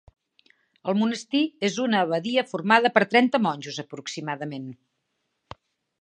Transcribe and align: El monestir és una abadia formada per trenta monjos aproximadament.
El 0.93 0.97
monestir 1.01 1.41
és 1.69 1.77
una 1.83 2.01
abadia 2.05 2.45
formada 2.53 2.93
per 2.97 3.03
trenta 3.13 3.43
monjos 3.47 3.79
aproximadament. 3.85 4.69